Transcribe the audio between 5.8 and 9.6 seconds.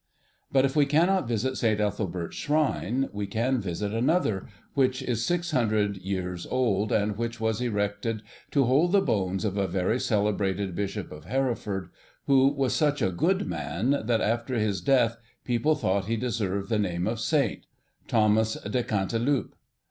years old, and which was erected to hold the bones of